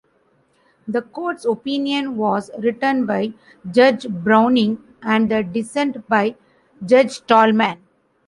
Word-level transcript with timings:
The 0.87 1.03
court's 1.03 1.45
opinion 1.45 2.17
was 2.17 2.49
written 2.57 3.05
by 3.05 3.33
Judge 3.69 4.09
Browning, 4.09 4.79
and 5.03 5.29
the 5.29 5.43
dissent 5.43 6.07
by 6.09 6.37
Judge 6.83 7.23
Tallman. 7.27 7.77